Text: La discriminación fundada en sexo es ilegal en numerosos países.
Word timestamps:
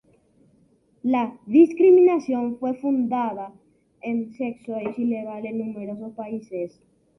La 1.03 1.37
discriminación 1.45 2.57
fundada 2.57 3.53
en 4.01 4.33
sexo 4.33 4.75
es 4.77 4.97
ilegal 4.97 5.45
en 5.45 5.59
numerosos 5.59 6.13
países. 6.15 6.81